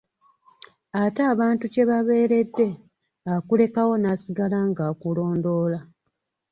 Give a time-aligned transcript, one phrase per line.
[1.03, 2.67] Ate abantu kye babeeredde
[3.33, 5.79] akulekawo n'asigala ng'akulondoola.